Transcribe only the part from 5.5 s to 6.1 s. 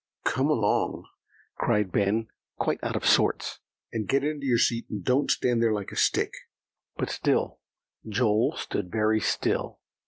there like a